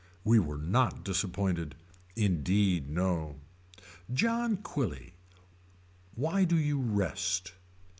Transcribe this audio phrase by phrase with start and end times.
[0.23, 1.75] We were not disappointed
[2.15, 3.39] Indeed no.
[4.11, 5.13] John Quilly.
[6.15, 7.53] Why do you rest.